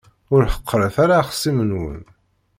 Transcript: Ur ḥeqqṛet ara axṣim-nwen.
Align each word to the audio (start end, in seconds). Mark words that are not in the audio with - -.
Ur 0.33 0.41
ḥeqqṛet 0.53 0.95
ara 1.03 1.15
axṣim-nwen. 1.21 2.01